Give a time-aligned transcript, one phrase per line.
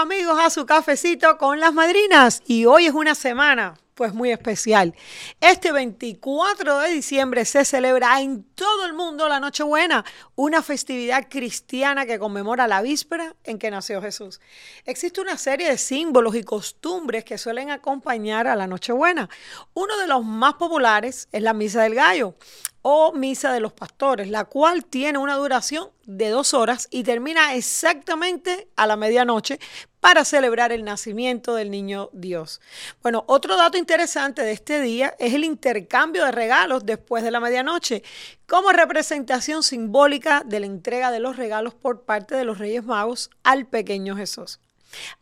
[0.00, 4.94] Amigos a su cafecito con las madrinas y hoy es una semana pues muy especial.
[5.42, 12.06] Este 24 de diciembre se celebra en todo el mundo la Nochebuena, una festividad cristiana
[12.06, 14.40] que conmemora la víspera en que nació Jesús.
[14.86, 19.28] Existe una serie de símbolos y costumbres que suelen acompañar a la Nochebuena.
[19.74, 22.36] Uno de los más populares es la Misa del Gallo
[22.82, 27.54] o Misa de los Pastores, la cual tiene una duración de dos horas y termina
[27.54, 29.60] exactamente a la medianoche
[30.00, 32.60] para celebrar el nacimiento del niño Dios.
[33.02, 37.40] Bueno, otro dato interesante de este día es el intercambio de regalos después de la
[37.40, 38.02] medianoche,
[38.46, 43.30] como representación simbólica de la entrega de los regalos por parte de los Reyes Magos
[43.44, 44.58] al pequeño Jesús.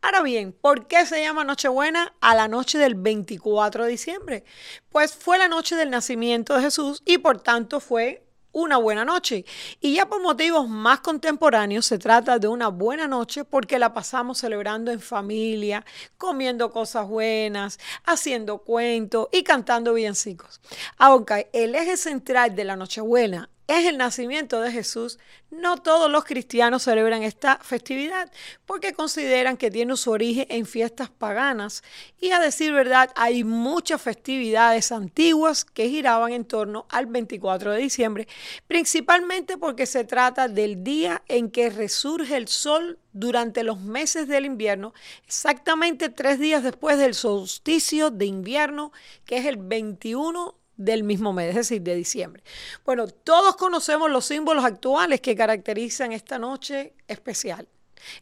[0.02, 4.44] Ahora bien, ¿por qué se llama Nochebuena a la noche del 24 de diciembre?
[4.90, 9.44] Pues fue la noche del nacimiento de Jesús y por tanto fue una buena noche.
[9.80, 14.38] Y ya por motivos más contemporáneos se trata de una buena noche porque la pasamos
[14.38, 15.84] celebrando en familia,
[16.16, 20.60] comiendo cosas buenas, haciendo cuentos y cantando villancicos.
[20.96, 25.18] Aunque el eje central de la Nochebuena es el nacimiento de Jesús,
[25.50, 28.32] no todos los cristianos celebran esta festividad
[28.64, 31.82] porque consideran que tiene su origen en fiestas paganas.
[32.18, 37.78] Y a decir verdad hay muchas festividades antiguas que giraban en torno al 24 de
[37.78, 38.26] diciembre,
[38.66, 44.46] principalmente porque se trata del día en que resurge el sol durante los meses del
[44.46, 44.94] invierno,
[45.26, 48.92] exactamente tres días después del solsticio de invierno,
[49.26, 52.42] que es el 21 del mismo mes, es decir, de diciembre.
[52.86, 57.68] Bueno, todos conocemos los símbolos actuales que caracterizan esta noche especial.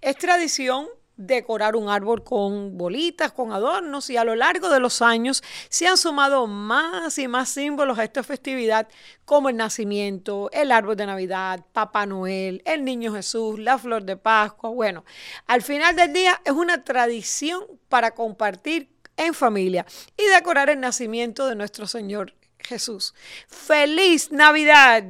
[0.01, 5.01] Es tradición decorar un árbol con bolitas, con adornos y a lo largo de los
[5.01, 8.89] años se han sumado más y más símbolos a esta festividad
[9.25, 14.17] como el nacimiento, el árbol de Navidad, Papá Noel, el Niño Jesús, la flor de
[14.17, 14.71] Pascua.
[14.71, 15.05] Bueno,
[15.47, 19.87] al final del día es una tradición para compartir en familia
[20.17, 22.35] y decorar el nacimiento de nuestro Señor
[22.67, 23.15] Jesús.
[23.49, 25.05] ¡Feliz Navidad!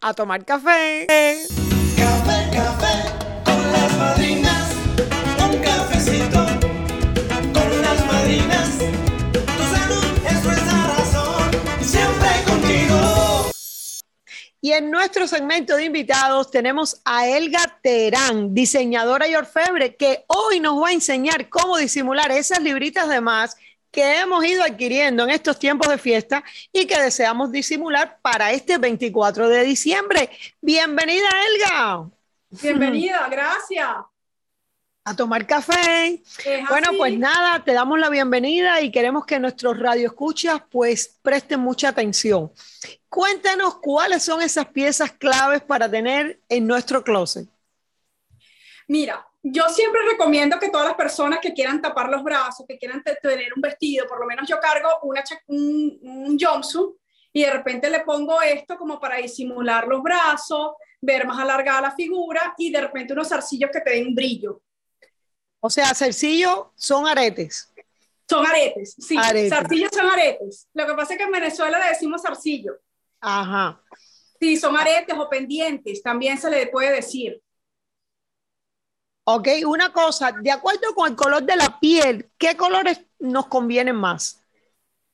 [0.00, 1.06] A tomar café.
[1.96, 2.94] Café, café
[3.44, 4.68] con las madrinas.
[5.48, 6.44] Un cafecito
[7.54, 8.68] con las madrinas.
[9.32, 11.50] Tu salud es nuestra razón.
[11.80, 13.50] Siempre contigo.
[14.60, 20.58] Y en nuestro segmento de invitados tenemos a Elga Terán, diseñadora y orfebre, que hoy
[20.58, 23.56] nos va a enseñar cómo disimular esas libritas de más
[23.94, 28.76] que hemos ido adquiriendo en estos tiempos de fiesta y que deseamos disimular para este
[28.76, 30.28] 24 de diciembre.
[30.60, 32.10] Bienvenida, Elga.
[32.50, 33.88] Bienvenida, gracias.
[35.04, 36.20] A tomar café.
[36.68, 41.90] Bueno, pues nada, te damos la bienvenida y queremos que nuestros radioescuchas pues presten mucha
[41.90, 42.50] atención.
[43.08, 47.48] Cuéntanos cuáles son esas piezas claves para tener en nuestro closet.
[48.88, 53.02] Mira, yo siempre recomiendo que todas las personas que quieran tapar los brazos, que quieran
[53.04, 56.96] te- tener un vestido, por lo menos yo cargo una, un, un jumpsuit
[57.32, 61.90] y de repente le pongo esto como para disimular los brazos, ver más alargada la
[61.94, 64.62] figura y de repente unos zarcillos que te den brillo.
[65.60, 67.70] O sea, sencillo, son aretes.
[68.28, 69.50] Son aretes, sí, Aretes.
[69.50, 70.68] zarcillos son aretes.
[70.72, 72.78] Lo que pasa es que en Venezuela le decimos zarcillo.
[73.20, 73.82] Ajá.
[74.40, 77.42] Sí, son aretes o pendientes, también se le puede decir.
[79.26, 83.96] Ok, una cosa, de acuerdo con el color de la piel, ¿qué colores nos convienen
[83.96, 84.44] más?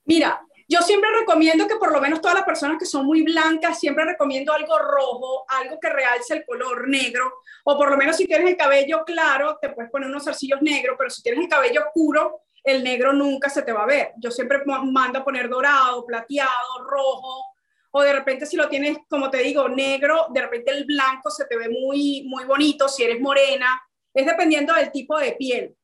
[0.05, 3.79] Mira, yo siempre recomiendo que por lo menos todas las personas que son muy blancas,
[3.79, 7.35] siempre recomiendo algo rojo, algo que realce el color negro,
[7.65, 10.97] o por lo menos si tienes el cabello claro, te puedes poner unos zarcillos negros,
[10.99, 14.13] pero si tienes el cabello oscuro, el negro nunca se te va a ver.
[14.19, 17.45] Yo siempre mando a poner dorado, plateado, rojo,
[17.93, 21.45] o de repente si lo tienes, como te digo, negro, de repente el blanco se
[21.45, 23.81] te ve muy, muy bonito, si eres morena,
[24.15, 25.75] es dependiendo del tipo de piel.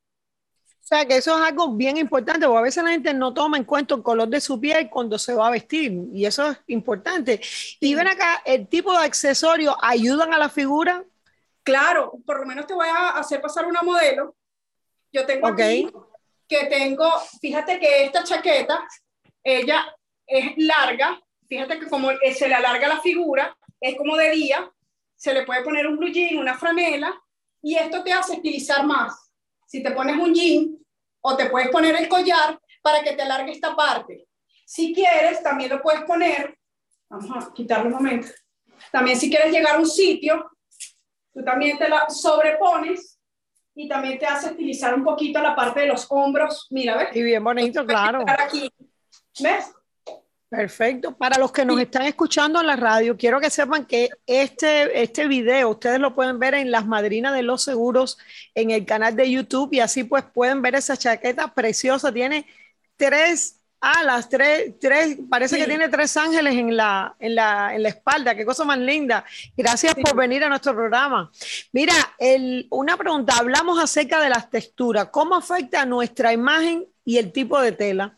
[0.68, 3.56] O sea, que eso es algo bien importante, porque a veces la gente no toma
[3.56, 6.58] en cuenta el color de su piel cuando se va a vestir, y eso es
[6.68, 7.40] importante.
[7.80, 11.04] Y ven acá, el tipo de accesorios ayudan a la figura.
[11.64, 14.36] Claro, por lo menos te voy a hacer pasar una modelo.
[15.12, 15.60] Yo tengo Ok.
[15.60, 15.90] aquí
[16.48, 18.86] que tengo, fíjate que esta chaqueta,
[19.42, 19.84] ella
[20.24, 24.70] es larga, fíjate que como eh, se le alarga la figura, es como de día,
[25.16, 27.12] se le puede poner un blue jean, una franela,
[27.62, 29.30] y esto te hace estilizar más.
[29.66, 30.76] Si te pones un jean
[31.20, 34.28] o te puedes poner el collar para que te alargue esta parte.
[34.64, 36.56] Si quieres, también lo puedes poner,
[37.08, 38.28] vamos a quitarlo un momento,
[38.90, 40.50] también si quieres llegar a un sitio,
[41.32, 43.18] tú también te la sobrepones
[43.74, 46.66] y también te hace estilizar un poquito la parte de los hombros.
[46.70, 47.14] Mira, ¿ves?
[47.14, 48.24] Y bien bonito, claro.
[48.26, 48.70] Aquí.
[49.40, 49.75] ¿Ves?
[50.56, 51.14] Perfecto.
[51.14, 55.28] Para los que nos están escuchando en la radio, quiero que sepan que este, este
[55.28, 58.16] video ustedes lo pueden ver en Las Madrinas de los Seguros
[58.54, 62.10] en el canal de YouTube y así pues pueden ver esa chaqueta preciosa.
[62.10, 62.46] Tiene
[62.96, 67.90] tres alas, tres, tres parece que tiene tres ángeles en la, en, la, en la
[67.90, 68.34] espalda.
[68.34, 69.26] Qué cosa más linda.
[69.54, 71.30] Gracias por venir a nuestro programa.
[71.72, 73.34] Mira, el, una pregunta.
[73.36, 75.08] Hablamos acerca de las texturas.
[75.10, 78.16] ¿Cómo afecta a nuestra imagen y el tipo de tela?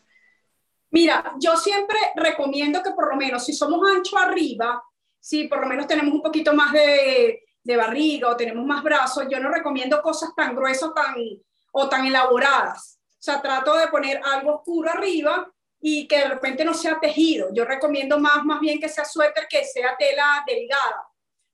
[0.91, 4.83] Mira, yo siempre recomiendo que por lo menos si somos ancho arriba,
[5.19, 9.25] si por lo menos tenemos un poquito más de, de barriga o tenemos más brazos,
[9.29, 11.15] yo no recomiendo cosas tan gruesas tan,
[11.71, 12.99] o tan elaboradas.
[13.11, 15.51] O sea, trato de poner algo oscuro arriba
[15.81, 17.49] y que de repente no sea tejido.
[17.53, 21.07] Yo recomiendo más, más bien que sea suéter, que sea tela delgada,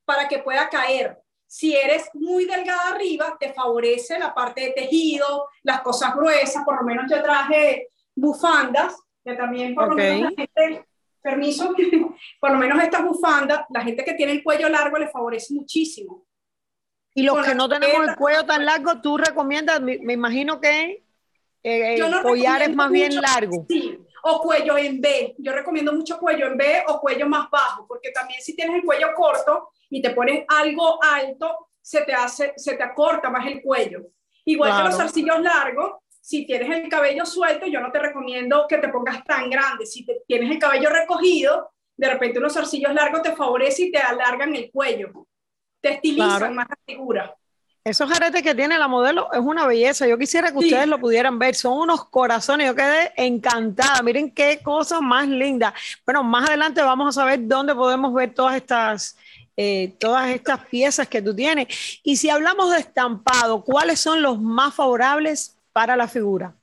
[0.06, 1.20] para que pueda caer.
[1.48, 6.64] Si eres muy delgada arriba, te favorece la parte de tejido, las cosas gruesas.
[6.64, 10.86] Por lo menos yo traje bufandas que también por lo menos la gente,
[11.22, 11.74] permiso,
[12.39, 16.25] por lo menos estas bufandas, la gente que tiene el cuello largo le favorece muchísimo.
[17.16, 21.06] Y los que no tenemos el cuello tan largo, tú recomiendas, me, imagino que
[21.63, 23.66] eh, el collar es más bien largo.
[23.69, 25.33] Sí, o cuello en B.
[25.39, 28.83] Yo recomiendo mucho cuello en B o cuello más bajo, porque también si tienes el
[28.83, 33.62] cuello corto y te pones algo alto, se te hace, se te acorta más el
[33.62, 34.01] cuello.
[34.44, 35.94] Igual que los zarcillos largos,
[36.25, 39.86] si tienes el cabello suelto, yo no te recomiendo que te pongas tan grande.
[39.86, 44.56] Si tienes el cabello recogido, de repente unos zarcillos largos te favorecen y te alargan
[44.56, 45.27] el cuello.
[45.80, 47.36] Te estilizan más la figura.
[47.83, 50.07] Esos aretes que tiene la modelo es una belleza.
[50.07, 51.54] Yo quisiera que ustedes lo pudieran ver.
[51.54, 52.66] Son unos corazones.
[52.66, 54.01] Yo quedé encantada.
[54.01, 55.75] Miren qué cosa más linda.
[56.07, 59.16] Bueno, más adelante vamos a saber dónde podemos ver todas estas,
[59.56, 62.00] eh, todas estas piezas que tú tienes.
[62.01, 66.56] Y si hablamos de estampado, ¿cuáles son los más favorables para la figura?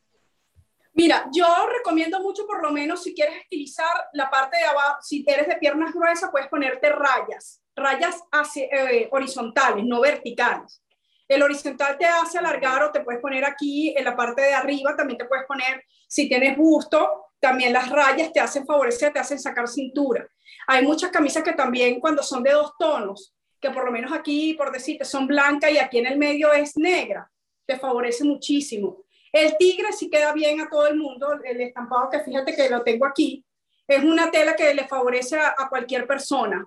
[0.94, 5.22] Mira, yo recomiendo mucho, por lo menos, si quieres estilizar la parte de abajo, si
[5.26, 8.22] eres de piernas gruesas, puedes ponerte rayas, rayas
[8.56, 10.82] eh, horizontales, no verticales.
[11.28, 14.96] El horizontal te hace alargar o te puedes poner aquí en la parte de arriba,
[14.96, 19.38] también te puedes poner, si tienes busto, también las rayas te hacen favorecer, te hacen
[19.38, 20.26] sacar cintura.
[20.66, 24.54] Hay muchas camisas que también cuando son de dos tonos, que por lo menos aquí,
[24.54, 27.30] por decirte, son blancas y aquí en el medio es negra
[27.66, 29.04] te favorece muchísimo.
[29.32, 32.82] El tigre sí queda bien a todo el mundo, el estampado que fíjate que lo
[32.82, 33.44] tengo aquí,
[33.88, 36.66] es una tela que le favorece a, cualquier persona.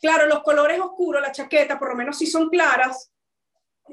[0.00, 3.10] Claro, los colores oscuros, la chaqueta, por lo menos si son claras,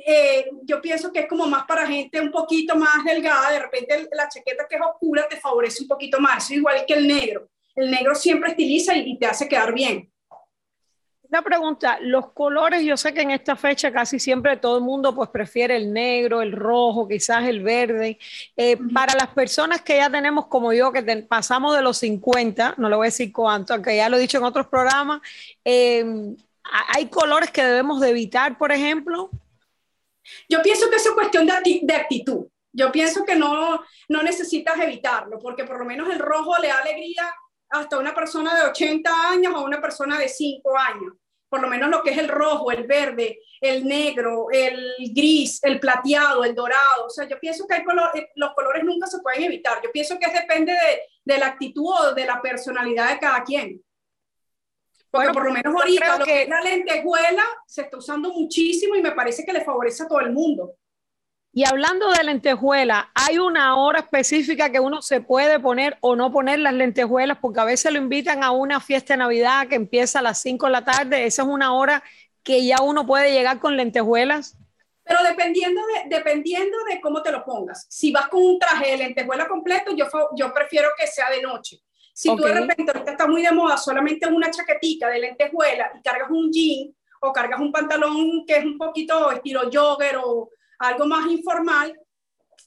[0.05, 4.09] eh, yo pienso que es como más para gente un poquito más delgada, de repente
[4.11, 7.49] la chaqueta que es oscura te favorece un poquito más, igual que el negro.
[7.75, 10.12] El negro siempre estiliza y te hace quedar bien.
[11.33, 15.15] Una pregunta, los colores, yo sé que en esta fecha casi siempre todo el mundo
[15.15, 18.19] pues prefiere el negro, el rojo, quizás el verde.
[18.55, 22.87] Eh, para las personas que ya tenemos como yo, que pasamos de los 50, no
[22.87, 25.21] le voy a decir cuánto, aunque ya lo he dicho en otros programas,
[25.63, 26.37] em,
[26.89, 29.31] ¿hay colores que debemos de evitar, por ejemplo?
[30.47, 32.45] Yo pienso que es cuestión de, de actitud.
[32.71, 36.77] Yo pienso que no, no necesitas evitarlo, porque por lo menos el rojo le da
[36.77, 37.33] alegría
[37.71, 41.13] hasta una persona de 80 años o una persona de 5 años
[41.53, 45.79] por lo menos lo que es el rojo, el verde, el negro, el gris, el
[45.79, 47.05] plateado, el dorado.
[47.05, 49.79] O sea, yo pienso que hay color, eh, los colores nunca se pueden evitar.
[49.83, 53.83] Yo pienso que depende de, de la actitud o de la personalidad de cada quien.
[55.11, 59.03] Porque por lo menos ahorita lo que es la lentejuela se está usando muchísimo y
[59.03, 60.73] me parece que le favorece a todo el mundo.
[61.55, 66.31] Y hablando de lentejuela, ¿hay una hora específica que uno se puede poner o no
[66.31, 67.37] poner las lentejuelas?
[67.39, 70.65] Porque a veces lo invitan a una fiesta de Navidad que empieza a las 5
[70.65, 71.25] de la tarde.
[71.27, 72.03] Esa es una hora
[72.41, 74.57] que ya uno puede llegar con lentejuelas.
[75.03, 77.85] Pero dependiendo de, dependiendo de cómo te lo pongas.
[77.87, 81.83] Si vas con un traje de lentejuela completo, yo, yo prefiero que sea de noche.
[82.15, 86.01] Si tú de repente ahorita está muy de moda solamente una chaquetita de lentejuela y
[86.01, 90.49] cargas un jean o cargas un pantalón que es un poquito estilo jogger o
[90.87, 91.97] algo más informal,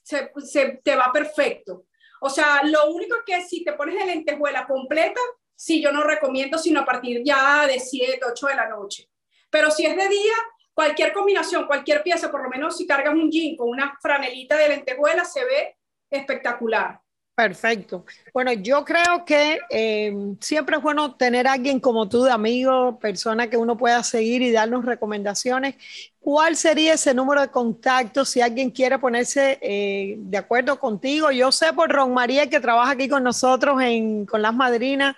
[0.03, 1.87] se, te va perfecto.
[2.21, 5.21] O sea, lo único que si te pones de lentejuela completa,
[5.55, 9.11] sí, yo no recomiendo, sino a partir ya de 7, 8 de la noche.
[9.51, 10.35] Pero si es de día,
[10.73, 14.69] cualquier combinación, cualquier pieza, por lo menos si cargas un jean con una franelita de
[14.69, 15.77] lentejuela, se ve
[16.11, 17.01] espectacular.
[17.37, 18.07] Perfecto.
[18.33, 23.51] Bueno, yo creo que eh, siempre es bueno tener alguien como tú de amigo, persona
[23.51, 25.75] que uno pueda seguir y darnos recomendaciones.
[26.19, 31.31] ¿Cuál sería ese número de contacto si alguien quiere ponerse eh, de acuerdo contigo?
[31.31, 35.15] Yo sé por Ron María que trabaja aquí con nosotros en, con las madrinas,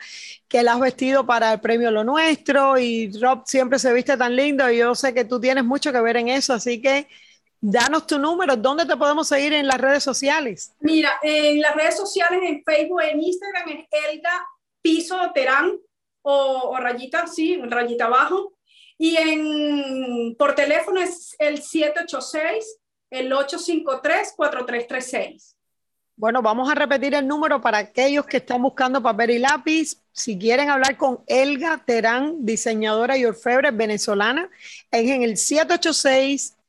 [0.48, 4.34] que la has vestido para el premio Lo Nuestro y Rob siempre se viste tan
[4.34, 7.06] lindo y yo sé que tú tienes mucho que ver en eso, así que
[7.60, 10.72] Danos tu número, ¿dónde te podemos seguir en las redes sociales?
[10.80, 14.46] Mira, en las redes sociales, en Facebook, en Instagram, es Elga
[14.80, 15.76] piso Terán
[16.22, 18.52] o, o rayita, sí, rayita abajo.
[18.96, 22.78] Y en, por teléfono es el 786,
[23.10, 25.56] el 853-4336.
[26.16, 30.02] Bueno, vamos a repetir el número para aquellos que están buscando papel y lápiz.
[30.10, 34.50] Si quieren hablar con Elga Terán, diseñadora y orfebre venezolana,
[34.90, 35.36] es en el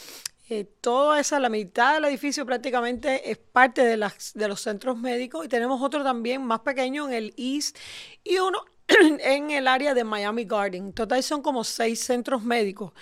[0.49, 4.97] Eh, toda esa, la mitad del edificio prácticamente es parte de, las, de los centros
[4.97, 7.77] médicos y tenemos otro también más pequeño en el East
[8.25, 8.65] y uno
[9.21, 10.87] en el área de Miami Garden.
[10.87, 12.93] En total son como seis centros médicos.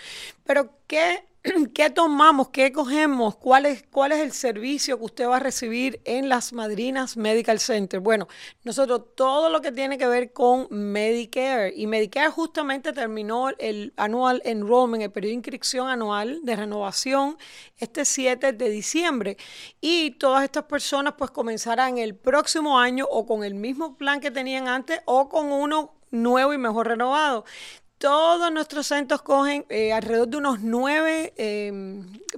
[0.45, 1.25] Pero ¿qué,
[1.75, 2.49] qué tomamos?
[2.49, 3.37] ¿Qué cogemos?
[3.37, 7.59] ¿Cuál es, ¿Cuál es el servicio que usted va a recibir en las Madrinas Medical
[7.61, 8.01] Center?
[8.01, 8.29] Bueno,
[8.65, 14.43] nosotros todo lo que tiene que ver con Medicare y Medicare justamente terminó el Annual
[14.45, 17.37] Enrollment, el periodo de inscripción anual de renovación
[17.79, 19.37] este 7 de diciembre
[19.81, 24.31] y todas estas personas pues comenzarán el próximo año o con el mismo plan que
[24.31, 27.45] tenían antes o con uno nuevo y mejor renovado.
[27.99, 31.73] Todos nuestros centros cogen eh, alrededor de unos nueve eh,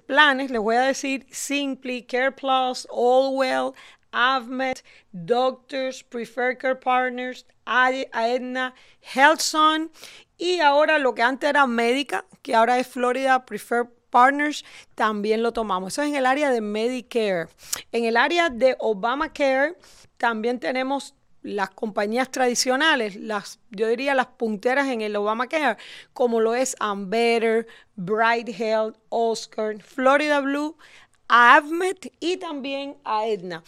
[0.07, 3.73] planes, les voy a decir Simply, Care Plus, Allwell,
[4.13, 4.77] AvMed,
[5.11, 8.73] Doctors, Preferred Care Partners, Aetna,
[9.03, 9.91] HealthZone
[10.37, 15.53] y ahora lo que antes era Médica, que ahora es Florida Preferred Partners, también lo
[15.53, 15.93] tomamos.
[15.93, 17.49] Eso es en el área de Medicare.
[17.91, 19.77] En el área de Obamacare
[20.17, 21.15] también tenemos
[21.49, 25.79] las compañías tradicionales, las, yo diría las punteras en el Obamacare,
[26.13, 30.77] como lo es Ambetter, Bright Health, Oscar, Florida Blue,
[31.29, 33.63] AvMed y también Aetna.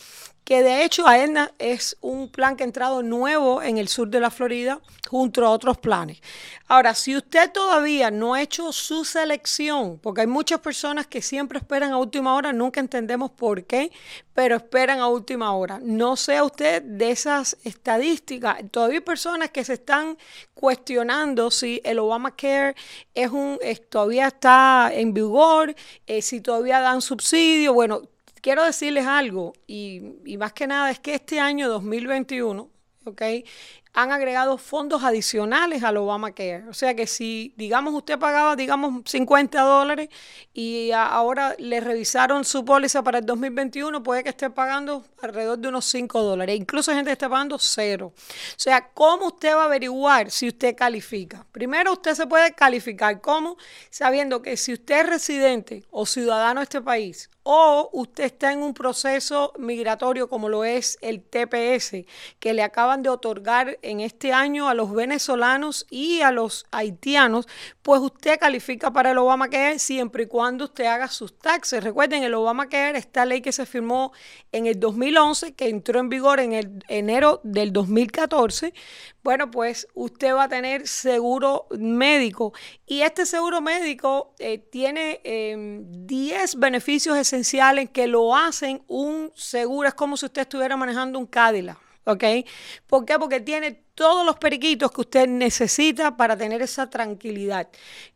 [0.51, 4.19] Que de hecho Aetna es un plan que ha entrado nuevo en el sur de
[4.19, 6.21] la Florida junto a otros planes.
[6.67, 11.59] Ahora, si usted todavía no ha hecho su selección, porque hay muchas personas que siempre
[11.61, 13.93] esperan a última hora, nunca entendemos por qué,
[14.35, 15.79] pero esperan a última hora.
[15.85, 18.59] No sea usted de esas estadísticas.
[18.73, 20.19] Todavía hay personas que se están
[20.55, 22.75] cuestionando si el Obamacare
[23.15, 25.77] es un, es- todavía está en vigor,
[26.09, 27.73] eh, si todavía dan subsidio.
[27.73, 28.03] Bueno,
[28.41, 32.71] quiero decirles algo, y, y más que nada es que este año 2021,
[33.05, 33.23] ¿ok?
[33.93, 36.69] Han agregado fondos adicionales al Obamacare.
[36.69, 40.09] O sea que si, digamos, usted pagaba, digamos, 50 dólares
[40.53, 45.69] y ahora le revisaron su póliza para el 2021, puede que esté pagando alrededor de
[45.69, 46.57] unos 5 dólares.
[46.57, 48.13] Incluso hay gente que está pagando cero.
[48.17, 51.47] O sea, ¿cómo usted va a averiguar si usted califica?
[51.51, 53.21] Primero, usted se puede calificar.
[53.21, 53.57] ¿Cómo?
[53.91, 58.63] Sabiendo que si usted es residente o ciudadano de este país, o usted está en
[58.63, 62.05] un proceso migratorio como lo es el TPS,
[62.39, 67.49] que le acaban de otorgar en este año a los venezolanos y a los haitianos,
[67.83, 71.83] pues usted califica para el Obamacare siempre y cuando usted haga sus taxes.
[71.83, 74.13] Recuerden, el Obamacare, esta ley que se firmó
[74.53, 78.73] en el 2011, que entró en vigor en el enero del 2014,
[79.23, 82.53] bueno, pues usted va a tener seguro médico
[82.87, 89.89] y este seguro médico eh, tiene eh, 10 beneficios esenciales que lo hacen un seguro.
[89.89, 91.90] Es como si usted estuviera manejando un Cadillac.
[92.05, 92.25] ¿Ok?
[92.87, 93.19] ¿Por qué?
[93.19, 97.69] Porque tiene todos los periquitos que usted necesita para tener esa tranquilidad.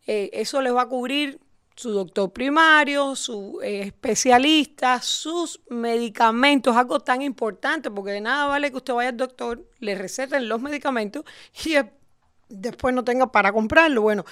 [0.06, 1.38] Eh, eso le va a cubrir
[1.76, 8.70] su doctor primario, su eh, especialista, sus medicamentos, algo tan importante, porque de nada vale
[8.70, 11.24] que usted vaya al doctor, le receten los medicamentos
[11.64, 11.74] y
[12.48, 14.02] después no tenga para comprarlo.
[14.02, 14.24] Bueno,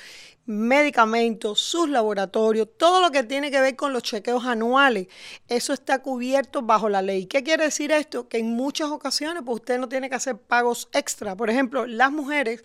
[0.45, 5.09] medicamentos, sus laboratorios, todo lo que tiene que ver con los chequeos anuales,
[5.49, 7.27] eso está cubierto bajo la ley.
[7.27, 8.29] ¿Qué quiere decir esto?
[8.29, 11.37] Que en muchas ocasiones pues, usted no tiene que hacer pagos extra.
[11.37, 12.65] Por ejemplo, las mujeres,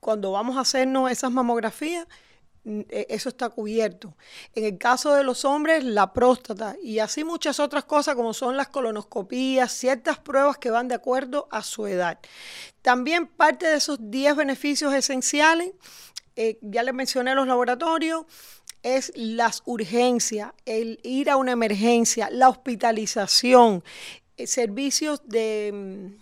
[0.00, 2.06] cuando vamos a hacernos esas mamografías,
[2.90, 4.16] eso está cubierto.
[4.54, 8.56] En el caso de los hombres, la próstata y así muchas otras cosas como son
[8.56, 12.18] las colonoscopías, ciertas pruebas que van de acuerdo a su edad.
[12.82, 15.72] También parte de esos 10 beneficios esenciales,
[16.34, 18.26] eh, ya les mencioné los laboratorios,
[18.82, 23.82] es las urgencias, el ir a una emergencia, la hospitalización,
[24.36, 26.16] eh, servicios de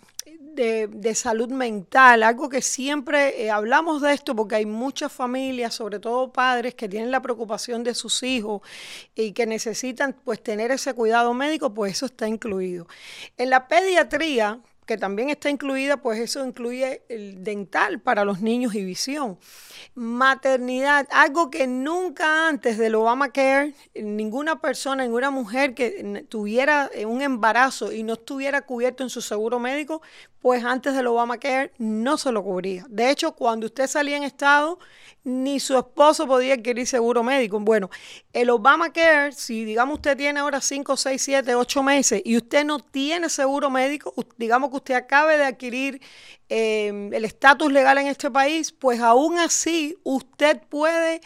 [0.55, 5.99] de, salud mental, algo que siempre eh, hablamos de esto porque hay muchas familias, sobre
[5.99, 8.61] todo padres, que tienen la preocupación de sus hijos
[9.13, 12.87] y que necesitan pues tener ese cuidado médico, pues eso está incluido.
[13.37, 18.75] En la pediatría, que también está incluida, pues eso incluye el dental para los niños
[18.75, 19.37] y visión.
[19.95, 27.91] Maternidad, algo que nunca antes del Obamacare, ninguna persona, ninguna mujer que tuviera un embarazo
[27.91, 30.01] y no estuviera cubierto en su seguro médico,
[30.39, 32.85] pues antes del Obamacare no se lo cubría.
[32.87, 34.77] De hecho, cuando usted salía en estado,
[35.23, 37.59] ni su esposo podía adquirir seguro médico.
[37.59, 37.89] Bueno,
[38.31, 42.79] el Obamacare, si digamos usted tiene ahora 5, 6, 7, 8 meses y usted no
[42.79, 46.01] tiene seguro médico, digamos que usted acabe de adquirir
[46.49, 51.21] em, el estatus legal en este país, pues aún así usted puede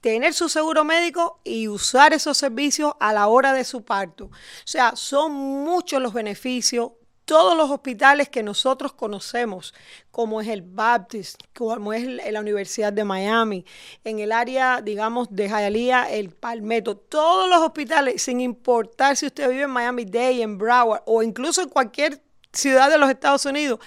[0.00, 4.26] tener su seguro médico y usar esos servicios a la hora de su parto.
[4.26, 4.30] O
[4.64, 6.92] sea, son muchos los beneficios
[7.24, 9.74] todos los hospitales que nosotros conocemos,
[10.10, 13.64] como es el Baptist, como es la Universidad de Miami,
[14.04, 19.48] en el área, digamos, de Hialeah, el Palmetto, todos los hospitales, sin importar si usted
[19.48, 22.20] vive en Miami-Dade, en Broward o incluso en cualquier
[22.52, 23.80] ciudad de los Estados Unidos,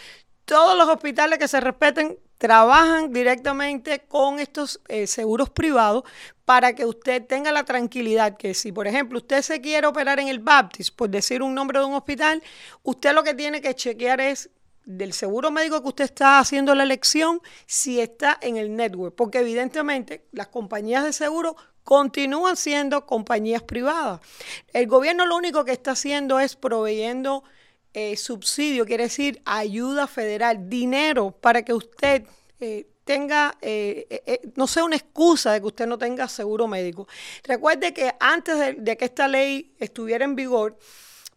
[0.46, 6.04] todos los hospitales que se respeten trabajan directamente con estos eh, seguros privados
[6.44, 10.28] para que usted tenga la tranquilidad que si, por ejemplo, usted se quiere operar en
[10.28, 12.44] el Baptist, por decir un nombre de un hospital,
[12.84, 14.50] usted lo que tiene que chequear es
[14.84, 19.40] del seguro médico que usted está haciendo la elección, si está en el network, porque
[19.40, 24.20] evidentemente las compañías de seguro continúan siendo compañías privadas.
[24.74, 27.44] El gobierno lo único que está haciendo es proveyendo
[27.98, 32.24] eh, subsidio, quiere decir ayuda federal, dinero para que usted
[32.60, 37.08] eh, tenga, eh, no sea una excusa de que usted no tenga seguro médico.
[37.46, 40.78] Recuerde que antes de, de, que esta ley estuviera en vigor,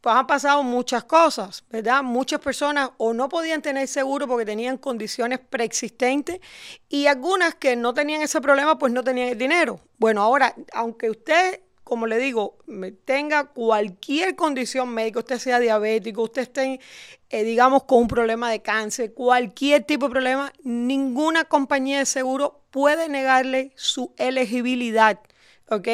[0.00, 2.02] pues han pasado muchas cosas, ¿verdad?
[2.02, 6.40] Muchas personas o no podían tener seguro porque tenían condiciones preexistentes
[6.88, 9.80] y algunas que no tenían ese problema, pues no tenían el dinero.
[9.96, 12.58] Bueno, ahora, aunque usted como le digo,
[13.06, 16.80] tenga cualquier condición médica, usted sea diabético, usted esté,
[17.30, 22.60] eh, digamos, con un problema de cáncer, cualquier tipo de problema, ninguna compañía de seguro
[22.70, 25.18] puede negarle su elegibilidad.
[25.70, 25.86] ¿Ok?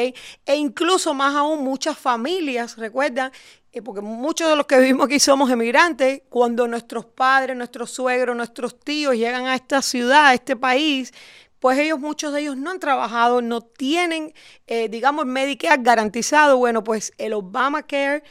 [0.45, 3.31] E incluso más aún muchas familias, recuerdan,
[3.71, 8.35] eh, porque muchos de los que vivimos aquí somos emigrantes, cuando nuestros padres, nuestros suegros,
[8.35, 11.13] nuestros tíos llegan a esta ciudad, a este país,
[11.59, 14.33] pues ellos, muchos de ellos no han trabajado, no tienen,
[14.67, 16.57] eh, digamos, Medicare garantizado.
[16.57, 18.23] Bueno, pues el Obamacare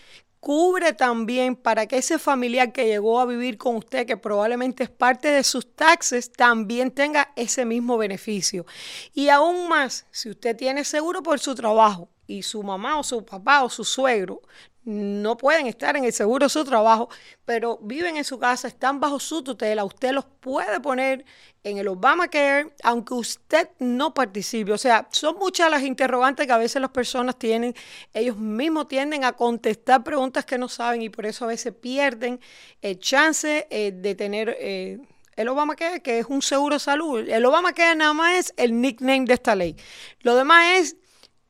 [0.45, 4.91] cubre también para que ese familiar que llegó a vivir con usted, que probablemente es
[4.91, 8.67] parte de sus taxes, también tenga ese mismo beneficio.
[9.15, 13.25] Y aún más, si usted tiene seguro por su trabajo y su mamá o su
[13.25, 14.43] papá o su suegro
[14.85, 17.09] no pueden estar en el seguro de su trabajo,
[17.45, 21.25] pero viven en su casa, están bajo su tutela, usted los puede poner
[21.63, 24.73] en el Obamacare, aunque usted no participe.
[24.73, 27.75] O sea, son muchas las interrogantes que a veces las personas tienen.
[28.13, 32.39] Ellos mismos tienden a contestar preguntas que no saben y por eso a veces pierden
[32.83, 34.57] el chance eh, de tener...
[34.61, 34.99] Eh,
[35.37, 37.29] el Obamacare, que es un seguro de salud.
[37.29, 39.75] El Obamacare nada más es el nickname de esta ley.
[40.21, 40.97] Lo demás es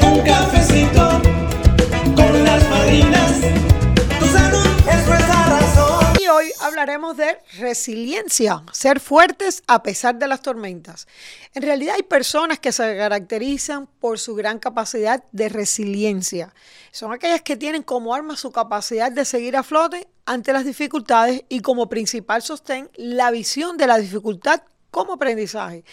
[0.04, 1.22] un cafecito
[6.84, 11.08] hablaremos de resiliencia, ser fuertes a pesar de las tormentas.
[11.54, 16.54] En realidad hay personas que se caracterizan por su gran capacidad de resiliencia.
[16.92, 21.44] Son aquellas que tienen como arma su capacidad de seguir a flote ante las dificultades
[21.48, 24.62] y como principal sostén la visión de la dificultad
[24.94, 25.84] como aprendizaje.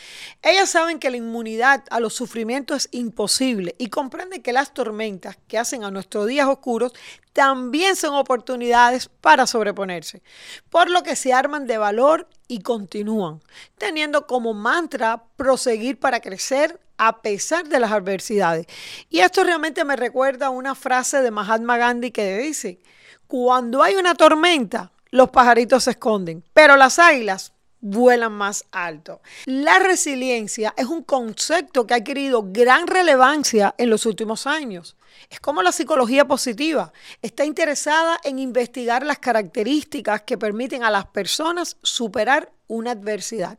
[0.43, 5.39] Ellas saben que la inmunidad a los sufrimientos es imposible y comprenden que las tormentas
[5.49, 6.93] que hacen a nuestros días oscuros
[7.33, 10.23] también son oportunidades para sobreponerse,
[10.69, 13.41] por lo que se arman de valor y continúan,
[13.79, 18.67] teniendo como mantra proseguir para crecer a pesar de las adversidades.
[19.09, 22.81] Y esto realmente me recuerda a una frase de Mahatma Gandhi que dice,
[23.27, 29.21] cuando hay una tormenta, los pajaritos se esconden, pero las águilas vuelan más alto.
[29.47, 34.97] La resiliencia es un concepto que ha adquirido gran relevancia en los últimos años.
[35.29, 36.93] Es como la psicología positiva.
[37.23, 43.59] Está interesada en investigar las características que permiten a las personas superar una adversidad.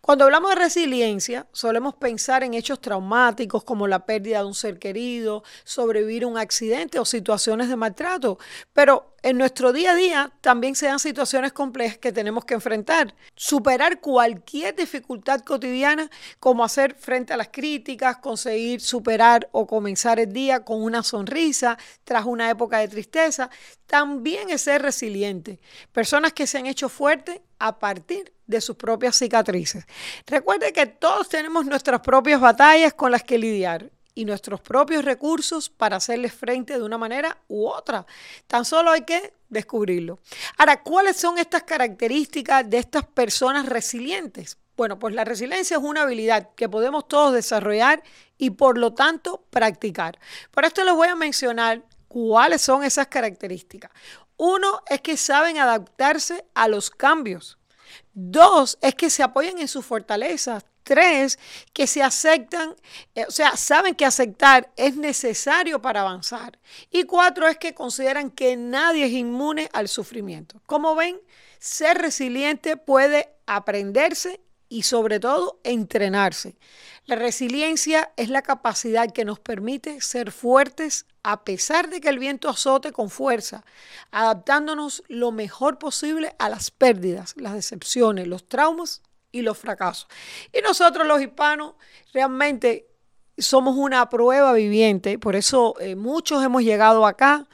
[0.00, 4.78] Cuando hablamos de resiliencia, solemos pensar en hechos traumáticos como la pérdida de un ser
[4.78, 8.38] querido, sobrevivir a un accidente o situaciones de maltrato,
[8.72, 13.14] pero en nuestro día a día también se dan situaciones complejas que tenemos que enfrentar.
[13.34, 16.08] Superar cualquier dificultad cotidiana,
[16.40, 21.76] como hacer frente a las críticas, conseguir superar o comenzar el día con una sonrisa
[22.04, 23.50] tras una época de tristeza,
[23.86, 25.60] también es ser resiliente.
[25.92, 29.84] Personas que se han hecho fuertes a partir de sus propias cicatrices.
[30.26, 35.68] Recuerde que todos tenemos nuestras propias batallas con las que lidiar y nuestros propios recursos
[35.68, 38.06] para hacerles frente de una manera u otra.
[38.46, 40.20] Tan solo hay que descubrirlo.
[40.56, 44.58] Ahora, ¿cuáles son estas características de estas personas resilientes?
[44.76, 48.02] Bueno, pues la resiliencia es una habilidad que podemos todos desarrollar
[48.38, 50.18] y por lo tanto practicar.
[50.50, 53.90] Por esto les voy a mencionar cuáles son esas características.
[54.36, 57.58] Uno es que saben adaptarse a los cambios.
[58.12, 60.64] Dos es que se apoyan en sus fortalezas.
[60.82, 61.38] Tres,
[61.72, 62.76] que se aceptan,
[63.16, 66.60] eh, o sea, saben que aceptar es necesario para avanzar.
[66.92, 70.62] Y cuatro es que consideran que nadie es inmune al sufrimiento.
[70.64, 71.20] Como ven,
[71.58, 76.56] ser resiliente puede aprenderse y sobre todo entrenarse.
[77.06, 82.18] La resiliencia es la capacidad que nos permite ser fuertes a pesar de que el
[82.18, 83.64] viento azote con fuerza,
[84.10, 90.08] adaptándonos lo mejor posible a las pérdidas, las decepciones, los traumas y los fracasos.
[90.52, 91.74] Y nosotros los hispanos
[92.12, 92.88] realmente
[93.38, 97.46] somos una prueba viviente, por eso eh, muchos hemos llegado acá,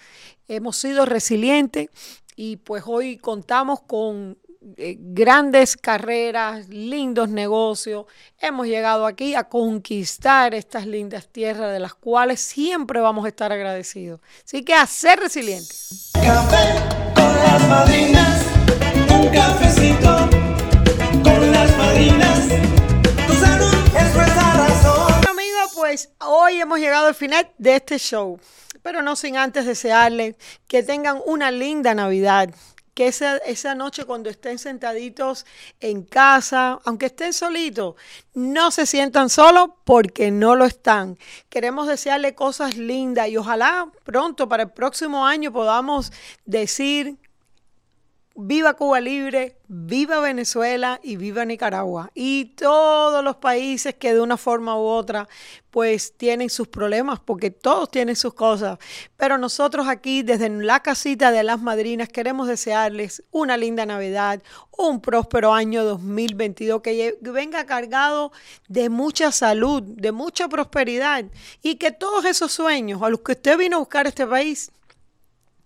[0.48, 1.90] hemos sido resilientes
[2.36, 4.38] y pues hoy contamos con
[4.76, 8.06] eh, grandes carreras, lindos negocios.
[8.38, 13.50] Hemos llegado aquí a conquistar estas lindas tierras de las cuales siempre vamos a estar
[13.50, 14.20] agradecidos.
[14.44, 16.10] Así que a ser resilientes.
[16.14, 16.74] Café
[17.14, 18.42] con las madrinas,
[19.10, 20.28] un cafecito
[21.24, 22.38] con las madrinas.
[23.26, 25.06] Tu salud es nuestra razón.
[25.08, 28.38] Bueno, amigos, pues hoy hemos llegado al final de este show.
[28.82, 32.50] Pero no sin antes desearles que tengan una linda Navidad,
[32.94, 35.46] que esa, esa noche cuando estén sentaditos
[35.80, 37.94] en casa, aunque estén solitos,
[38.34, 41.18] no se sientan solos porque no lo están.
[41.48, 46.12] Queremos desearle cosas lindas y ojalá pronto para el próximo año podamos
[46.44, 47.18] decir
[48.34, 52.10] Viva Cuba Libre, viva Venezuela y viva Nicaragua.
[52.14, 55.28] Y todos los países que de una forma u otra
[55.70, 58.78] pues tienen sus problemas, porque todos tienen sus cosas.
[59.16, 64.42] Pero nosotros aquí desde la casita de las madrinas queremos desearles una linda Navidad,
[64.76, 68.32] un próspero año 2022 que venga cargado
[68.68, 71.24] de mucha salud, de mucha prosperidad
[71.62, 74.70] y que todos esos sueños a los que usted vino a buscar este país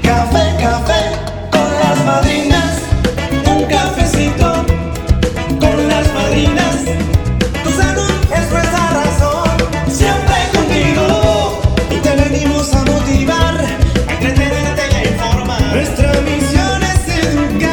[0.03, 1.15] Café, café
[1.51, 2.77] con las madrinas,
[3.47, 4.58] un cafecito.